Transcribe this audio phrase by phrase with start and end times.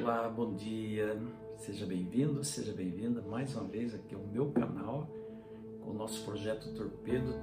[0.00, 1.20] Olá, bom dia,
[1.56, 5.08] seja bem-vindo, seja bem-vinda mais uma vez aqui ao meu canal
[5.80, 7.34] com o nosso projeto Torpedo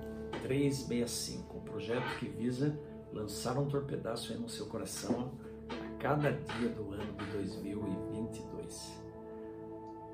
[0.41, 2.79] 365, um projeto que visa
[3.12, 5.33] lançar um torpedaço aí no seu coração
[5.70, 9.01] a cada dia do ano de 2022.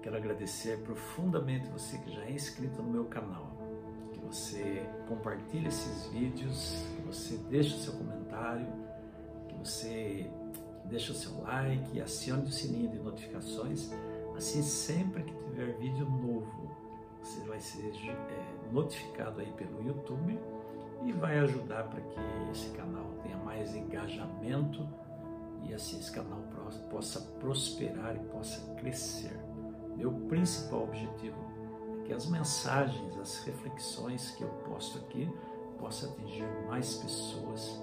[0.02, 3.56] Quero agradecer profundamente você que já é inscrito no meu canal,
[4.14, 8.66] que você compartilhe esses vídeos, que você deixe o seu comentário,
[9.48, 10.28] que você
[10.86, 13.92] deixe o seu like acione o sininho de notificações.
[14.36, 16.70] Assim, sempre que tiver vídeo novo,
[17.22, 20.40] você vai ser é, notificado aí pelo YouTube
[21.06, 22.20] e vai ajudar para que
[22.52, 24.88] esse canal tenha mais engajamento
[25.64, 26.40] e assim esse canal
[26.90, 29.38] possa prosperar e possa crescer.
[29.96, 31.38] Meu principal objetivo
[32.00, 35.30] é que as mensagens, as reflexões que eu posto aqui
[35.78, 37.82] possam atingir mais pessoas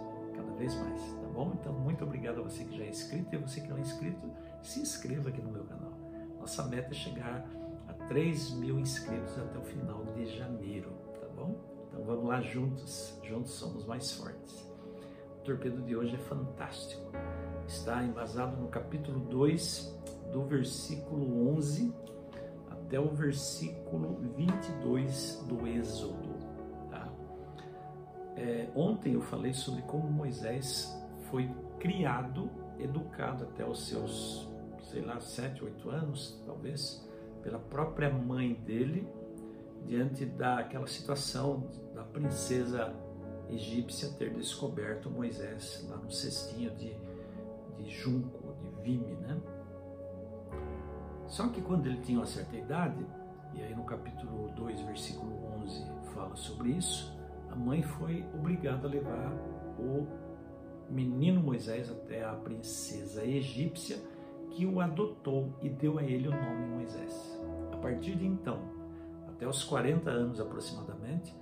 [0.58, 1.52] vez mais, tá bom?
[1.58, 3.80] Então, muito obrigado a você que já é inscrito e a você que não é
[3.80, 4.30] inscrito,
[4.60, 5.92] se inscreva aqui no meu canal.
[6.40, 7.48] Nossa meta é chegar
[7.86, 11.54] a 3 mil inscritos até o final de janeiro, tá bom?
[11.88, 14.68] Então vamos lá juntos, juntos somos mais fortes.
[15.38, 17.10] O torpedo de hoje é fantástico.
[17.66, 19.96] Está embasado no capítulo 2,
[20.32, 21.94] do versículo 11
[22.70, 26.37] até o versículo 22 do Êxodo.
[28.38, 30.96] É, ontem eu falei sobre como Moisés
[31.28, 31.50] foi
[31.80, 34.48] criado, educado até os seus,
[34.92, 37.04] sei lá, 7, 8 anos, talvez,
[37.42, 39.08] pela própria mãe dele,
[39.84, 42.94] diante daquela situação da princesa
[43.50, 46.94] egípcia ter descoberto Moisés lá no cestinho de,
[47.76, 49.36] de junco, de vime, né?
[51.26, 53.04] Só que quando ele tinha uma certa idade,
[53.52, 57.17] e aí no capítulo 2, versículo 11 fala sobre isso,
[57.58, 59.32] mãe foi obrigada a levar
[59.78, 60.06] o
[60.88, 63.98] menino Moisés até a princesa egípcia,
[64.50, 67.38] que o adotou e deu a ele o nome Moisés.
[67.72, 68.58] A partir de então,
[69.28, 71.34] até os 40 anos aproximadamente,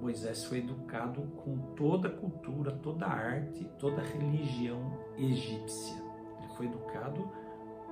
[0.00, 4.80] Moisés foi educado com toda a cultura, toda a arte, toda a religião
[5.16, 5.96] egípcia.
[6.38, 7.28] Ele foi educado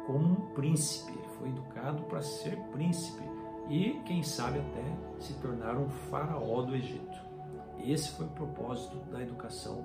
[0.07, 3.23] como um príncipe, ele foi educado para ser príncipe
[3.69, 4.85] e, quem sabe, até
[5.21, 7.32] se tornar um faraó do Egito.
[7.81, 9.85] Esse foi o propósito da educação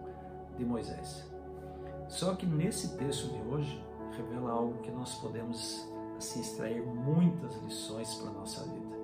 [0.57, 1.25] de Moisés.
[2.07, 5.87] Só que nesse texto de hoje revela algo que nós podemos
[6.17, 8.97] assim extrair muitas lições para a nossa vida.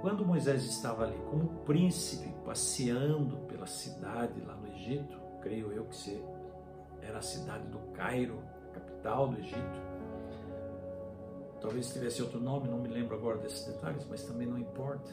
[0.00, 6.24] Quando Moisés estava ali como príncipe passeando pela cidade lá no Egito, creio eu que
[7.02, 8.38] era a cidade do Cairo,
[8.72, 9.88] capital do Egito.
[11.60, 15.10] Talvez tivesse outro nome, não me lembro agora desses detalhes, mas também não importa.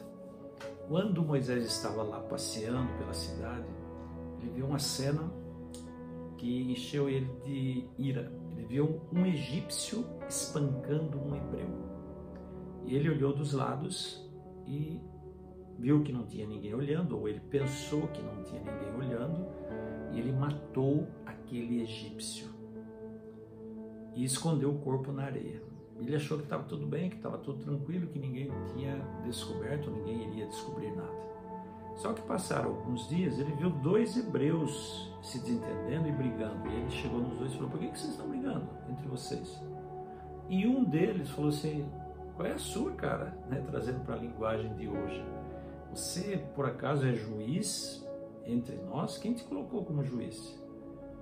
[0.88, 3.66] Quando Moisés estava lá passeando pela cidade,
[4.40, 5.30] ele viu uma cena
[6.36, 8.32] que encheu ele de ira.
[8.52, 11.68] Ele viu um egípcio espancando um hebreu.
[12.84, 14.30] E ele olhou dos lados
[14.64, 15.00] e
[15.76, 19.44] viu que não tinha ninguém olhando, ou ele pensou que não tinha ninguém olhando,
[20.12, 22.48] e ele matou aquele egípcio
[24.14, 25.62] e escondeu o corpo na areia.
[25.98, 30.28] Ele achou que estava tudo bem, que estava tudo tranquilo, que ninguém tinha descoberto, ninguém
[30.30, 31.26] iria descobrir nada.
[31.96, 36.68] Só que passaram alguns dias, ele viu dois hebreus se desentendendo e brigando.
[36.68, 39.60] E ele chegou nos dois e falou: Por que, vocês estão brigando entre vocês?
[40.48, 41.88] E um deles falou assim:
[42.34, 43.36] Qual é a sua, cara?
[43.48, 43.64] Né?
[43.66, 45.24] Trazendo para a linguagem de hoje.
[45.90, 48.06] Você, por acaso, é juiz
[48.44, 49.16] entre nós?
[49.16, 50.62] Quem te colocou como juiz?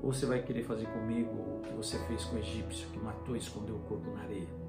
[0.03, 3.37] Ou você vai querer fazer comigo o que você fez com o egípcio, que matou
[3.37, 4.63] e escondeu o corpo na areia?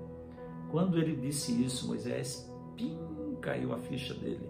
[0.72, 2.98] Quando ele disse isso, Moisés, pim,
[3.42, 4.50] caiu a ficha dele.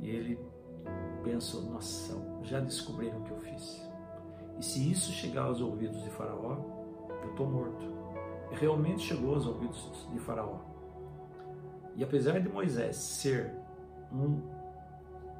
[0.00, 0.38] E ele
[1.22, 3.88] pensou: nossa, já descobriram o que eu fiz.
[4.58, 6.56] E se isso chegar aos ouvidos de Faraó,
[7.22, 7.84] eu estou morto.
[8.50, 10.58] E realmente chegou aos ouvidos de Faraó.
[11.96, 13.54] E apesar de Moisés ser
[14.12, 14.60] um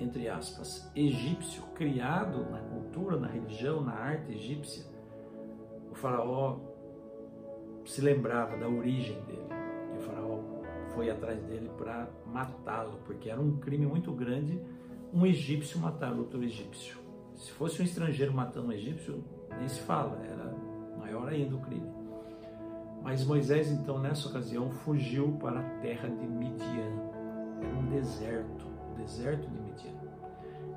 [0.01, 4.85] entre aspas, egípcio, criado na cultura, na religião, na arte egípcia,
[5.91, 6.59] o faraó
[7.85, 9.60] se lembrava da origem dele.
[10.95, 14.61] Foi atrás dele para matá-lo, porque era um crime muito grande
[15.13, 16.99] um egípcio matar outro egípcio.
[17.35, 19.25] Se fosse um estrangeiro matando um egípcio,
[19.59, 20.55] nem se fala, era
[20.99, 21.91] maior ainda o crime.
[23.03, 27.11] Mas Moisés, então, nessa ocasião, fugiu para a terra de Midian.
[27.61, 29.95] Era um deserto, o deserto de Midian.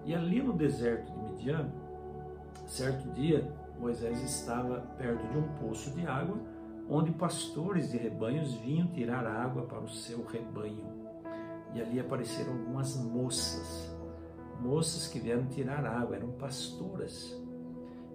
[0.06, 1.70] E ali no deserto de Midian,
[2.66, 6.38] certo dia, Moisés estava perto de um poço de água,
[6.90, 11.04] onde pastores de rebanhos vinham tirar água para o seu rebanho.
[11.74, 13.96] E ali apareceram algumas moças,
[14.62, 17.36] moças que vieram tirar água, eram pastoras.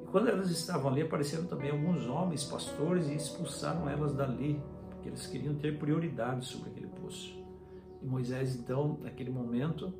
[0.03, 5.09] E quando elas estavam ali, apareceram também alguns homens, pastores, e expulsaram elas dali, porque
[5.09, 7.37] eles queriam ter prioridade sobre aquele poço.
[8.01, 9.93] E Moisés, então, naquele momento,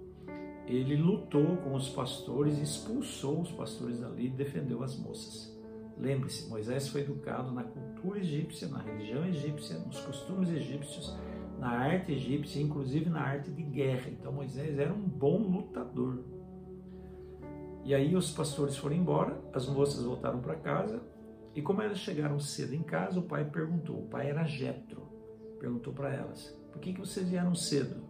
[0.67, 5.58] ele lutou com os pastores, expulsou os pastores dali e defendeu as moças.
[5.99, 11.17] Lembre-se, Moisés foi educado na cultura egípcia, na religião egípcia, nos costumes egípcios,
[11.59, 14.09] na arte egípcia, inclusive na arte de guerra.
[14.11, 16.23] Então Moisés era um bom lutador.
[17.85, 21.03] E aí os pastores foram embora, as moças voltaram para casa,
[21.55, 25.03] e como elas chegaram cedo em casa, o pai perguntou, o pai era Jetro,
[25.59, 28.05] perguntou para elas: "Por que que vocês vieram cedo?"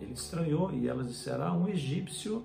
[0.00, 2.44] Ele estranhou e elas disseram: "Ah, um egípcio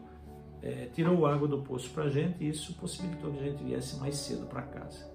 [0.61, 3.99] é, tirou água do poço para a gente e isso possibilitou que a gente viesse
[3.99, 5.09] mais cedo para casa."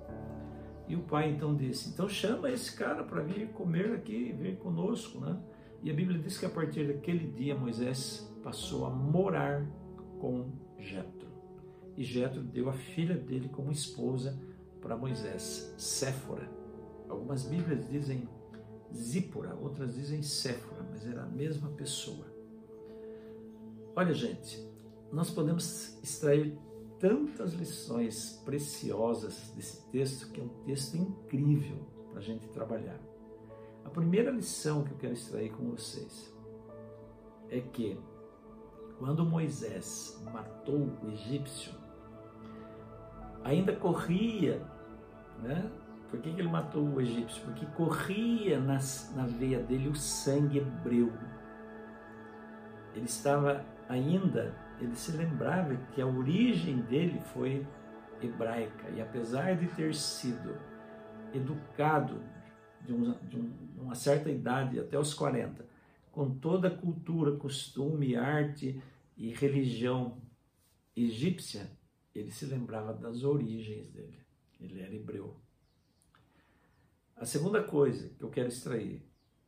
[0.88, 5.20] E o pai então disse: "Então chama esse cara para vir comer aqui, vir conosco,
[5.20, 5.38] né?"
[5.82, 9.66] E a Bíblia diz que a partir daquele dia Moisés passou a morar
[10.18, 11.28] com Jetro.
[11.96, 14.38] E Jetro deu a filha dele como esposa
[14.80, 16.50] para Moisés, Séfora.
[17.08, 18.28] Algumas Bíblias dizem
[18.94, 22.26] Zípora, outras dizem Séfora, mas era a mesma pessoa.
[23.96, 24.66] Olha, gente,
[25.14, 26.58] nós podemos extrair
[26.98, 31.78] tantas lições preciosas desse texto, que é um texto incrível
[32.10, 33.00] para a gente trabalhar.
[33.84, 36.32] A primeira lição que eu quero extrair com vocês
[37.50, 37.98] é que
[38.98, 41.72] quando Moisés matou o egípcio,
[43.42, 44.64] ainda corria
[45.42, 45.70] né?
[46.10, 47.42] Por que, que ele matou o egípcio?
[47.44, 51.12] Porque corria nas, na veia dele o sangue hebreu.
[52.94, 57.66] Ele estava ainda, ele se lembrava que a origem dele foi
[58.20, 58.90] hebraica.
[58.90, 60.58] E apesar de ter sido
[61.32, 62.22] educado
[62.80, 65.66] de, um, de um, uma certa idade, até os 40,
[66.12, 68.80] com toda a cultura, costume, arte
[69.16, 70.22] e religião
[70.96, 71.70] egípcia,
[72.14, 74.18] ele se lembrava das origens dele.
[74.60, 75.36] Ele era hebreu.
[77.16, 79.04] A segunda coisa que eu quero extrair: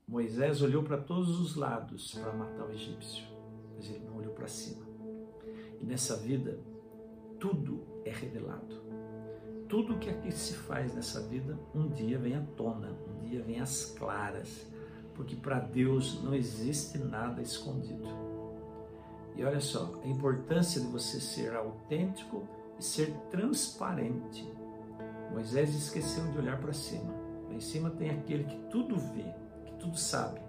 [0.07, 3.25] Moisés olhou para todos os lados para matar o egípcio,
[3.75, 4.86] mas ele não olhou para cima.
[5.81, 6.59] E nessa vida,
[7.39, 8.85] tudo é revelado.
[9.69, 13.61] Tudo que aqui se faz nessa vida, um dia vem à tona, um dia vem
[13.61, 14.67] às claras,
[15.15, 18.09] porque para Deus não existe nada escondido.
[19.37, 24.47] E olha só, a importância de você ser autêntico e ser transparente
[25.37, 27.13] Moisés esqueceu de olhar para cima.
[27.49, 29.35] Lá em cima tem aquele que tudo vê,
[29.67, 30.41] que tudo sabe,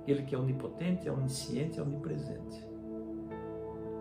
[0.00, 2.64] aquele que é onipotente, é onisciente, é onipresente.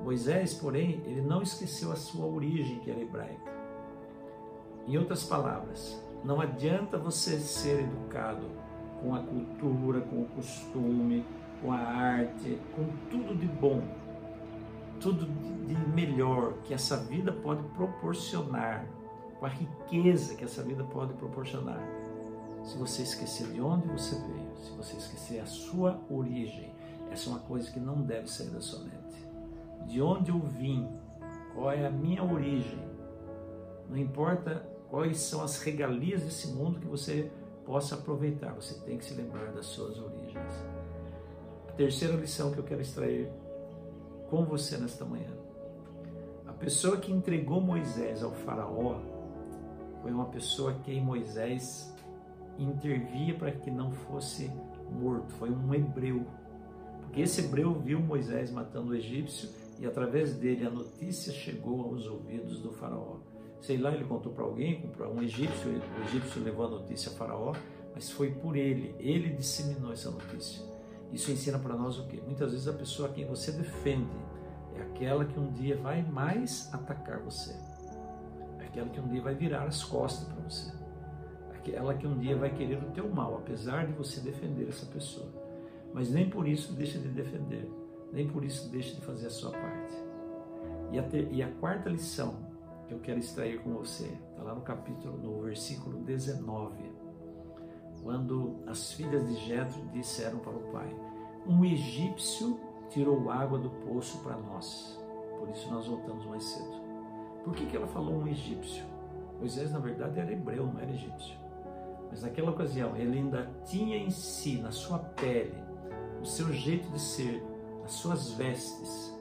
[0.07, 3.51] Moisés, porém, ele não esqueceu a sua origem, que era hebraica.
[4.87, 8.49] Em outras palavras, não adianta você ser educado
[9.01, 11.25] com a cultura, com o costume,
[11.61, 13.83] com a arte, com tudo de bom,
[15.01, 15.25] tudo
[15.67, 18.87] de melhor que essa vida pode proporcionar
[19.37, 21.83] com a riqueza que essa vida pode proporcionar.
[22.63, 26.73] Se você esquecer de onde você veio, se você esquecer a sua origem,
[27.11, 29.06] essa é uma coisa que não deve sair da sua mente.
[29.87, 30.87] De onde eu vim,
[31.53, 32.79] qual é a minha origem,
[33.89, 37.31] não importa quais são as regalias desse mundo que você
[37.65, 40.65] possa aproveitar, você tem que se lembrar das suas origens.
[41.69, 43.29] A terceira lição que eu quero extrair
[44.29, 45.31] com você nesta manhã.
[46.45, 48.99] A pessoa que entregou Moisés ao Faraó
[50.01, 51.93] foi uma pessoa que Moisés
[52.57, 54.51] intervia para que não fosse
[54.91, 56.25] morto, foi um hebreu.
[57.01, 62.05] Porque esse hebreu viu Moisés matando o egípcio e através dele a notícia chegou aos
[62.07, 63.17] ouvidos do faraó.
[63.61, 67.15] Sei lá, ele contou para alguém, para um egípcio, o egípcio levou a notícia a
[67.15, 67.53] faraó,
[67.93, 70.63] mas foi por ele, ele disseminou essa notícia.
[71.11, 72.21] Isso ensina para nós o quê?
[72.25, 74.15] Muitas vezes a pessoa a quem você defende
[74.75, 77.55] é aquela que um dia vai mais atacar você
[78.77, 80.71] aquela que um dia vai virar as costas para você,
[81.55, 85.27] aquela que um dia vai querer o teu mal, apesar de você defender essa pessoa.
[85.93, 87.69] Mas nem por isso deixa de defender,
[88.11, 89.93] nem por isso deixa de fazer a sua parte.
[90.91, 92.35] E a, ter, e a quarta lição
[92.87, 96.91] que eu quero extrair com você, está lá no capítulo, no versículo 19,
[98.01, 100.95] quando as filhas de Jetro disseram para o pai:
[101.45, 102.59] Um egípcio
[102.89, 104.97] tirou água do poço para nós,
[105.39, 106.87] por isso nós voltamos mais cedo.
[107.43, 108.83] Por que, que ela falou um egípcio?
[109.39, 111.37] Moisés, na verdade, era hebreu, não era egípcio.
[112.09, 115.55] Mas naquela ocasião, ele ainda tinha em si, na sua pele,
[116.21, 117.43] o seu jeito de ser,
[117.87, 119.17] as suas vestes,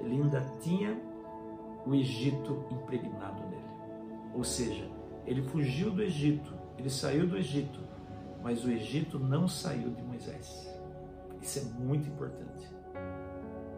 [0.00, 1.00] ele ainda tinha
[1.86, 3.62] o Egito impregnado nele.
[4.34, 4.90] Ou seja,
[5.24, 7.78] ele fugiu do Egito, ele saiu do Egito,
[8.42, 10.68] mas o Egito não saiu de Moisés.
[11.40, 12.68] Isso é muito importante.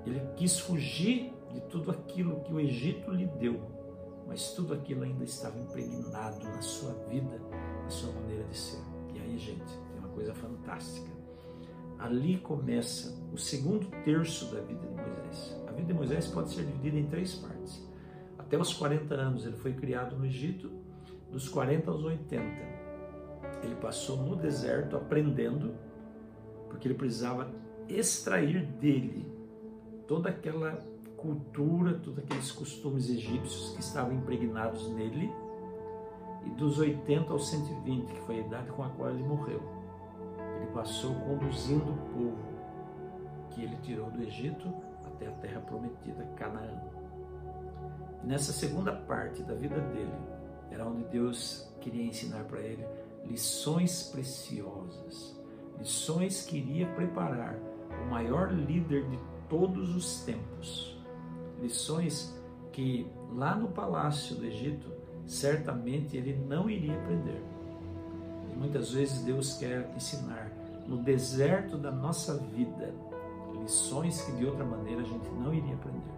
[0.06, 3.60] Ele quis fugir de tudo aquilo que o Egito lhe deu,
[4.26, 7.38] mas tudo aquilo ainda estava impregnado na sua vida,
[7.82, 8.80] na sua maneira de ser.
[9.12, 11.10] E aí, gente, tem uma coisa fantástica.
[12.00, 15.60] Ali começa o segundo terço da vida de Moisés.
[15.68, 17.86] A vida de Moisés pode ser dividida em três partes.
[18.38, 20.70] Até os 40 anos ele foi criado no Egito,
[21.30, 22.42] dos 40 aos 80.
[23.62, 25.74] Ele passou no deserto aprendendo,
[26.68, 27.48] porque ele precisava
[27.86, 29.30] extrair dele
[30.08, 30.72] toda aquela
[31.16, 35.30] cultura, todos aqueles costumes egípcios que estavam impregnados nele,
[36.46, 39.79] e dos 80 aos 120, que foi a idade com a qual ele morreu.
[40.72, 42.50] Passou conduzindo o povo
[43.50, 44.72] que ele tirou do Egito
[45.04, 46.80] até a terra prometida, Canaã.
[48.22, 50.14] E nessa segunda parte da vida dele,
[50.70, 52.86] era onde Deus queria ensinar para ele
[53.26, 55.36] lições preciosas,
[55.78, 57.56] lições que iria preparar
[58.02, 61.00] o maior líder de todos os tempos
[61.60, 62.34] lições
[62.72, 64.90] que lá no palácio do Egito
[65.26, 67.42] certamente ele não iria aprender.
[68.52, 70.49] E muitas vezes Deus quer ensinar
[70.90, 72.92] no deserto da nossa vida
[73.62, 76.14] lições que de outra maneira a gente não iria aprender.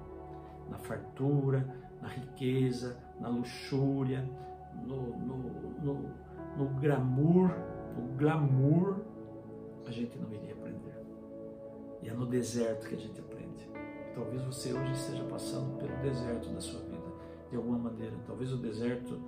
[0.71, 4.27] Na fartura, na riqueza, na luxúria,
[4.83, 5.37] no, no,
[5.83, 6.11] no,
[6.57, 7.51] no glamour,
[7.95, 8.97] no glamour,
[9.87, 11.05] a gente não iria aprender.
[12.03, 13.71] E é no deserto que a gente aprende.
[14.15, 17.13] Talvez você hoje esteja passando pelo deserto da sua vida,
[17.51, 18.17] de alguma maneira.
[18.27, 19.21] Talvez o deserto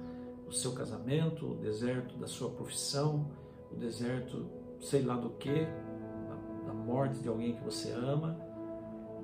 [0.47, 3.31] do seu casamento, o deserto da sua profissão,
[3.71, 4.47] o deserto,
[4.85, 5.67] sei lá do que,
[6.67, 8.39] da, morte de alguém que você ama,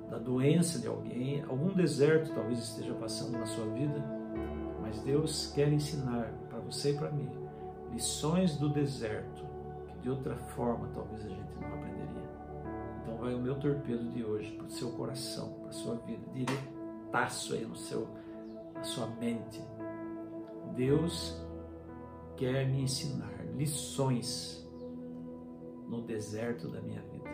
[0.09, 1.43] da doença de alguém.
[1.43, 4.03] Algum deserto talvez esteja passando na sua vida,
[4.81, 7.29] mas Deus quer ensinar para você e para mim
[7.91, 9.45] lições do deserto
[9.87, 12.29] que de outra forma talvez a gente não aprenderia.
[13.03, 16.25] Então vai o meu torpedo de hoje para o seu coração, para a sua vida,
[16.33, 18.07] diretaço aí no seu,
[18.73, 19.61] na sua mente.
[20.75, 21.39] Deus
[22.35, 24.61] quer me ensinar lições
[25.91, 27.29] no deserto da minha vida.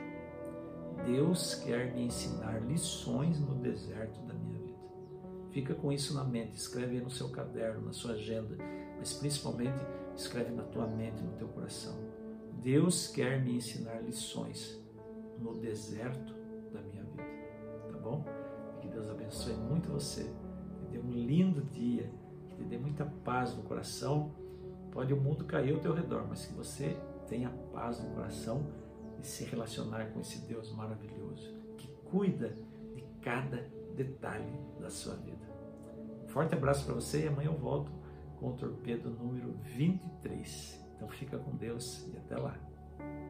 [1.05, 4.79] Deus quer me ensinar lições no deserto da minha vida.
[5.51, 8.57] Fica com isso na mente, escreve no seu caderno, na sua agenda,
[8.97, 9.77] mas principalmente
[10.15, 11.95] escreve na tua mente, no teu coração.
[12.63, 14.81] Deus quer me ensinar lições
[15.37, 16.33] no deserto
[16.73, 17.23] da minha vida.
[17.91, 18.25] Tá bom?
[18.81, 20.23] Que Deus abençoe muito você.
[20.79, 22.11] Que dê um lindo dia.
[22.47, 24.31] Que te dê muita paz no coração.
[24.91, 26.97] Pode o mundo cair ao teu redor, mas que você
[27.27, 28.65] tenha paz no coração
[29.21, 32.55] e se relacionar com esse Deus maravilhoso que cuida
[32.95, 35.45] de cada detalhe da sua vida.
[36.27, 37.91] Forte abraço para você e amanhã eu volto
[38.39, 40.85] com o torpedo número 23.
[40.95, 42.57] Então fica com Deus e até lá.